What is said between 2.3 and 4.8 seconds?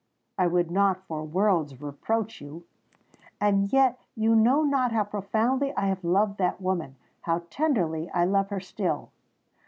you—and yet you know